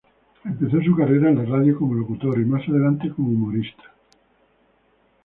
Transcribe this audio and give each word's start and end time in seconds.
Empezó 0.45 0.81
su 0.81 0.95
carrera 0.95 1.29
en 1.29 1.37
la 1.37 1.45
radio 1.45 1.77
como 1.77 1.93
locutor 1.93 2.39
y, 2.39 2.45
más 2.45 2.67
adelante, 2.67 3.13
como 3.15 3.29
humorista. 3.29 3.83